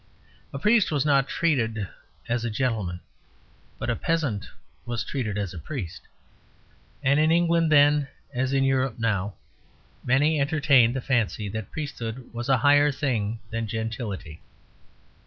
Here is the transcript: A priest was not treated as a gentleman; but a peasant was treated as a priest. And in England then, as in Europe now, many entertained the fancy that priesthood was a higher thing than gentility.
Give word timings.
A 0.51 0.57
priest 0.57 0.89
was 0.89 1.05
not 1.05 1.27
treated 1.27 1.87
as 2.27 2.43
a 2.43 2.49
gentleman; 2.49 3.01
but 3.77 3.87
a 3.91 3.95
peasant 3.95 4.47
was 4.83 5.03
treated 5.03 5.37
as 5.37 5.53
a 5.53 5.59
priest. 5.59 6.01
And 7.03 7.19
in 7.19 7.31
England 7.31 7.71
then, 7.71 8.07
as 8.33 8.51
in 8.51 8.63
Europe 8.63 8.97
now, 8.97 9.35
many 10.03 10.41
entertained 10.41 10.95
the 10.95 11.01
fancy 11.01 11.49
that 11.49 11.69
priesthood 11.69 12.33
was 12.33 12.49
a 12.49 12.57
higher 12.65 12.91
thing 12.91 13.41
than 13.51 13.67
gentility. 13.67 14.41